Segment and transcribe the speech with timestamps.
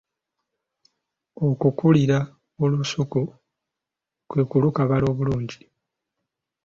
[1.45, 2.19] Okukukulira
[2.63, 3.21] olusuku
[4.29, 5.59] kwe kulukabala obulungi